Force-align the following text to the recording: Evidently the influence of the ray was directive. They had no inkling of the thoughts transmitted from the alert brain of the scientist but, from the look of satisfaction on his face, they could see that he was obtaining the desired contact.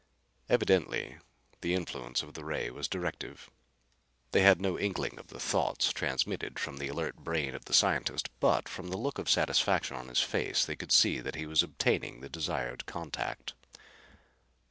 Evidently 0.49 1.19
the 1.61 1.75
influence 1.75 2.23
of 2.23 2.33
the 2.33 2.43
ray 2.43 2.71
was 2.71 2.87
directive. 2.87 3.51
They 4.31 4.41
had 4.41 4.59
no 4.59 4.79
inkling 4.79 5.19
of 5.19 5.27
the 5.27 5.39
thoughts 5.39 5.93
transmitted 5.93 6.57
from 6.57 6.77
the 6.77 6.87
alert 6.87 7.17
brain 7.17 7.53
of 7.53 7.65
the 7.65 7.73
scientist 7.75 8.31
but, 8.39 8.67
from 8.67 8.87
the 8.89 8.97
look 8.97 9.19
of 9.19 9.29
satisfaction 9.29 9.95
on 9.95 10.07
his 10.07 10.21
face, 10.21 10.65
they 10.65 10.75
could 10.75 10.91
see 10.91 11.19
that 11.19 11.35
he 11.35 11.45
was 11.45 11.61
obtaining 11.61 12.21
the 12.21 12.29
desired 12.29 12.87
contact. 12.87 13.53